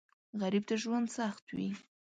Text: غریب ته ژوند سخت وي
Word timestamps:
غریب 0.41 0.63
ته 0.69 0.75
ژوند 0.81 1.07
سخت 1.17 1.45
وي 1.55 1.69